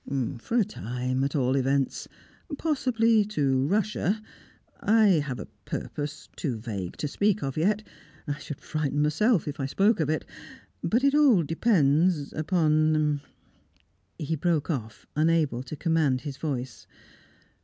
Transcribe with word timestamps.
"For 0.39 0.57
a 0.57 0.65
time, 0.65 1.23
at 1.23 1.35
all 1.35 1.55
events. 1.55 2.07
Possibly 2.57 3.23
to 3.25 3.67
Russia 3.67 4.19
I 4.79 5.05
have 5.19 5.37
a 5.39 5.45
purpose 5.65 6.27
too 6.35 6.57
vague 6.57 6.97
to 6.97 7.07
speak 7.07 7.43
of 7.43 7.55
yet 7.55 7.83
I 8.27 8.39
should 8.39 8.59
frighten 8.61 9.03
myself 9.03 9.47
if 9.47 9.59
I 9.59 9.67
spoke 9.67 9.99
of 9.99 10.09
it. 10.09 10.25
But 10.83 11.03
it 11.03 11.13
all 11.13 11.43
depends 11.43 12.33
upon" 12.33 13.21
He 14.17 14.35
broke 14.35 14.71
off, 14.71 15.05
unable 15.15 15.61
to 15.61 15.75
command 15.75 16.21
his 16.21 16.37
voice. 16.37 16.87